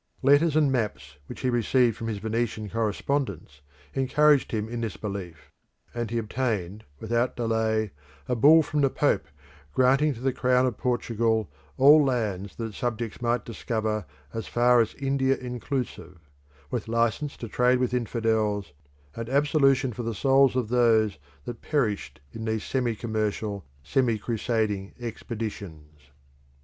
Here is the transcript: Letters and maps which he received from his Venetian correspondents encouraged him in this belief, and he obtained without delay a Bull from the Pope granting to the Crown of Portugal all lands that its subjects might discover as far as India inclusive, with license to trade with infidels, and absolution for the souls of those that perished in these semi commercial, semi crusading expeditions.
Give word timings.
Letters 0.23 0.55
and 0.55 0.71
maps 0.71 1.17
which 1.27 1.41
he 1.41 1.51
received 1.51 1.95
from 1.95 2.07
his 2.07 2.17
Venetian 2.17 2.71
correspondents 2.71 3.61
encouraged 3.93 4.51
him 4.51 4.67
in 4.67 4.81
this 4.81 4.97
belief, 4.97 5.51
and 5.93 6.09
he 6.09 6.17
obtained 6.17 6.83
without 6.99 7.35
delay 7.35 7.91
a 8.27 8.35
Bull 8.35 8.63
from 8.63 8.81
the 8.81 8.89
Pope 8.89 9.27
granting 9.75 10.15
to 10.15 10.19
the 10.19 10.33
Crown 10.33 10.65
of 10.65 10.75
Portugal 10.79 11.51
all 11.77 12.03
lands 12.03 12.55
that 12.55 12.63
its 12.65 12.77
subjects 12.79 13.21
might 13.21 13.45
discover 13.45 14.07
as 14.33 14.47
far 14.47 14.81
as 14.81 14.95
India 14.95 15.37
inclusive, 15.37 16.17
with 16.71 16.87
license 16.87 17.37
to 17.37 17.47
trade 17.47 17.77
with 17.77 17.93
infidels, 17.93 18.73
and 19.15 19.29
absolution 19.29 19.93
for 19.93 20.01
the 20.01 20.15
souls 20.15 20.55
of 20.55 20.69
those 20.69 21.19
that 21.45 21.61
perished 21.61 22.19
in 22.31 22.43
these 22.45 22.63
semi 22.63 22.95
commercial, 22.95 23.63
semi 23.83 24.17
crusading 24.17 24.95
expeditions. 24.99 26.09